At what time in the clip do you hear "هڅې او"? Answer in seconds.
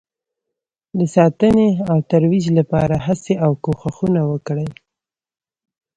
3.05-3.51